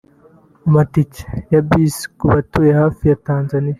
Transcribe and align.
amatike 0.67 1.21
ya 1.51 1.61
bisi 1.67 2.03
ku 2.17 2.25
batuye 2.33 2.71
hafi 2.79 3.01
ya 3.09 3.17
Tanzania 3.27 3.69